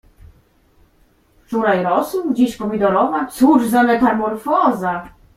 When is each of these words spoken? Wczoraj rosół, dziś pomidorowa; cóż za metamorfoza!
Wczoraj 1.45 1.83
rosół, 1.83 2.33
dziś 2.33 2.57
pomidorowa; 2.57 3.25
cóż 3.25 3.67
za 3.67 3.83
metamorfoza! 3.83 5.03